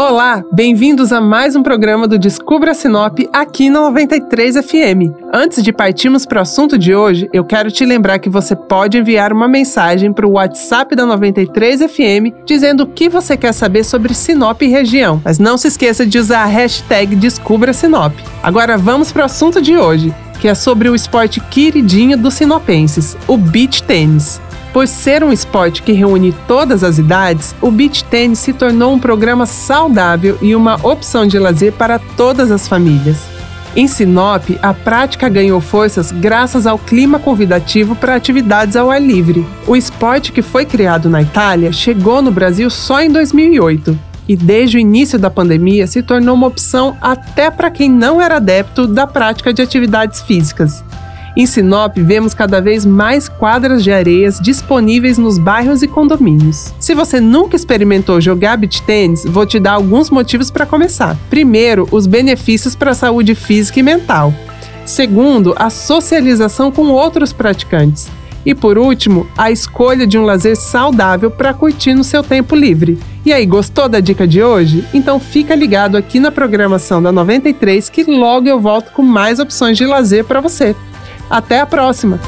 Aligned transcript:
Olá, 0.00 0.44
bem-vindos 0.52 1.12
a 1.12 1.20
mais 1.20 1.56
um 1.56 1.62
programa 1.64 2.06
do 2.06 2.20
Descubra 2.20 2.72
Sinop 2.72 3.18
aqui 3.32 3.68
na 3.68 3.80
93 3.80 4.64
FM. 4.64 5.10
Antes 5.34 5.60
de 5.60 5.72
partirmos 5.72 6.24
para 6.24 6.38
o 6.38 6.42
assunto 6.42 6.78
de 6.78 6.94
hoje, 6.94 7.28
eu 7.32 7.44
quero 7.44 7.68
te 7.68 7.84
lembrar 7.84 8.20
que 8.20 8.30
você 8.30 8.54
pode 8.54 8.96
enviar 8.96 9.32
uma 9.32 9.48
mensagem 9.48 10.12
para 10.12 10.24
o 10.24 10.34
WhatsApp 10.34 10.94
da 10.94 11.04
93 11.04 11.80
FM 11.90 12.46
dizendo 12.46 12.84
o 12.84 12.86
que 12.86 13.08
você 13.08 13.36
quer 13.36 13.52
saber 13.52 13.82
sobre 13.82 14.14
Sinop 14.14 14.62
e 14.62 14.68
região. 14.68 15.20
Mas 15.24 15.40
não 15.40 15.58
se 15.58 15.66
esqueça 15.66 16.06
de 16.06 16.16
usar 16.16 16.44
a 16.44 16.46
hashtag 16.46 17.16
Descubra 17.16 17.72
Sinop. 17.72 18.14
Agora 18.40 18.78
vamos 18.78 19.10
para 19.10 19.22
o 19.22 19.26
assunto 19.26 19.60
de 19.60 19.76
hoje, 19.76 20.14
que 20.40 20.46
é 20.46 20.54
sobre 20.54 20.88
o 20.88 20.94
esporte 20.94 21.40
queridinho 21.40 22.16
dos 22.16 22.34
sinopenses, 22.34 23.16
o 23.26 23.36
beach 23.36 23.82
tênis. 23.82 24.40
Por 24.72 24.86
ser 24.86 25.24
um 25.24 25.32
esporte 25.32 25.82
que 25.82 25.92
reúne 25.92 26.34
todas 26.46 26.84
as 26.84 26.98
idades, 26.98 27.54
o 27.60 27.70
beach 27.70 28.04
tennis 28.04 28.38
se 28.38 28.52
tornou 28.52 28.92
um 28.92 28.98
programa 28.98 29.46
saudável 29.46 30.38
e 30.42 30.54
uma 30.54 30.76
opção 30.86 31.26
de 31.26 31.38
lazer 31.38 31.72
para 31.72 31.98
todas 31.98 32.50
as 32.50 32.68
famílias. 32.68 33.38
Em 33.74 33.86
Sinop, 33.86 34.44
a 34.60 34.74
prática 34.74 35.28
ganhou 35.28 35.60
forças 35.60 36.10
graças 36.10 36.66
ao 36.66 36.78
clima 36.78 37.18
convidativo 37.18 37.94
para 37.94 38.14
atividades 38.14 38.76
ao 38.76 38.90
ar 38.90 39.00
livre. 39.00 39.46
O 39.66 39.76
esporte 39.76 40.32
que 40.32 40.42
foi 40.42 40.66
criado 40.66 41.08
na 41.08 41.22
Itália 41.22 41.72
chegou 41.72 42.20
no 42.20 42.30
Brasil 42.30 42.68
só 42.70 43.00
em 43.00 43.10
2008 43.10 43.98
e 44.28 44.36
desde 44.36 44.76
o 44.76 44.80
início 44.80 45.18
da 45.18 45.30
pandemia 45.30 45.86
se 45.86 46.02
tornou 46.02 46.34
uma 46.34 46.46
opção 46.46 46.96
até 47.00 47.50
para 47.50 47.70
quem 47.70 47.88
não 47.88 48.20
era 48.20 48.36
adepto 48.36 48.86
da 48.86 49.06
prática 49.06 49.52
de 49.52 49.62
atividades 49.62 50.20
físicas. 50.20 50.84
Em 51.38 51.46
Sinop, 51.46 51.96
vemos 51.96 52.34
cada 52.34 52.60
vez 52.60 52.84
mais 52.84 53.28
quadras 53.28 53.84
de 53.84 53.92
areias 53.92 54.40
disponíveis 54.40 55.18
nos 55.18 55.38
bairros 55.38 55.84
e 55.84 55.86
condomínios. 55.86 56.74
Se 56.80 56.96
você 56.96 57.20
nunca 57.20 57.54
experimentou 57.54 58.20
jogar 58.20 58.56
beach 58.56 58.82
tênis, 58.82 59.24
vou 59.24 59.46
te 59.46 59.60
dar 59.60 59.74
alguns 59.74 60.10
motivos 60.10 60.50
para 60.50 60.66
começar. 60.66 61.16
Primeiro, 61.30 61.86
os 61.92 62.08
benefícios 62.08 62.74
para 62.74 62.90
a 62.90 62.94
saúde 62.94 63.36
física 63.36 63.78
e 63.78 63.84
mental. 63.84 64.34
Segundo, 64.84 65.54
a 65.56 65.70
socialização 65.70 66.72
com 66.72 66.88
outros 66.88 67.32
praticantes. 67.32 68.10
E 68.44 68.52
por 68.52 68.76
último, 68.76 69.24
a 69.36 69.48
escolha 69.52 70.08
de 70.08 70.18
um 70.18 70.24
lazer 70.24 70.56
saudável 70.56 71.30
para 71.30 71.54
curtir 71.54 71.94
no 71.94 72.02
seu 72.02 72.24
tempo 72.24 72.56
livre. 72.56 72.98
E 73.24 73.32
aí, 73.32 73.46
gostou 73.46 73.88
da 73.88 74.00
dica 74.00 74.26
de 74.26 74.42
hoje? 74.42 74.84
Então 74.92 75.20
fica 75.20 75.54
ligado 75.54 75.96
aqui 75.96 76.18
na 76.18 76.32
programação 76.32 77.00
da 77.00 77.12
93 77.12 77.88
que 77.88 78.02
logo 78.02 78.48
eu 78.48 78.58
volto 78.58 78.90
com 78.90 79.02
mais 79.02 79.38
opções 79.38 79.76
de 79.76 79.86
lazer 79.86 80.24
para 80.24 80.40
você. 80.40 80.74
Até 81.30 81.60
a 81.60 81.66
próxima! 81.66 82.18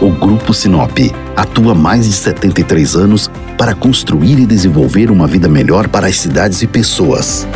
O 0.00 0.10
Grupo 0.10 0.52
Sinop 0.52 0.98
atua 1.34 1.74
mais 1.74 2.06
de 2.06 2.12
73 2.12 2.96
anos 2.96 3.30
para 3.56 3.74
construir 3.74 4.38
e 4.38 4.46
desenvolver 4.46 5.10
uma 5.10 5.26
vida 5.26 5.48
melhor 5.48 5.88
para 5.88 6.06
as 6.06 6.16
cidades 6.16 6.60
e 6.62 6.66
pessoas. 6.66 7.46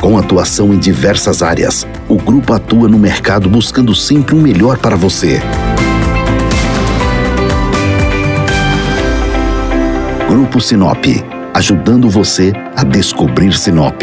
Com 0.00 0.16
atuação 0.16 0.72
em 0.72 0.78
diversas 0.78 1.42
áreas, 1.42 1.86
o 2.08 2.16
grupo 2.16 2.52
atua 2.52 2.88
no 2.88 2.98
mercado 2.98 3.48
buscando 3.48 3.94
sempre 3.94 4.34
o 4.34 4.38
um 4.38 4.40
melhor 4.40 4.78
para 4.78 4.96
você. 4.96 5.40
Grupo 10.28 10.60
Sinop, 10.60 11.04
ajudando 11.54 12.08
você 12.08 12.52
a 12.74 12.82
descobrir 12.82 13.52
Sinop. 13.52 14.02